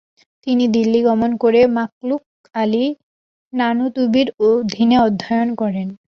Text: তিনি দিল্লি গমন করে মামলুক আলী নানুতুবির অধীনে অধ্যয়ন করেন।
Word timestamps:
তিনি 0.47 0.63
দিল্লি 0.75 0.99
গমন 1.07 1.31
করে 1.43 1.61
মামলুক 1.77 2.23
আলী 2.55 2.85
নানুতুবির 3.53 4.27
অধীনে 4.49 4.97
অধ্যয়ন 5.05 5.49
করেন। 5.61 5.87